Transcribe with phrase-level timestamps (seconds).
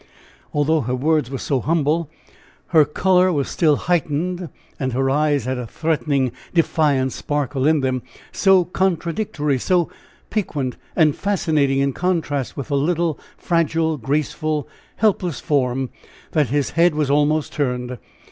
[0.51, 2.09] Although her words were so humble,
[2.69, 8.01] her color was still heightened, and her eyes had a threatening, defiant sparkle in them,
[8.31, 9.91] so contradictory, so
[10.31, 15.91] piquant and fascinating in contrast with the little, fragile, graceful, helpless form,
[16.31, 17.99] that his head was almost turned.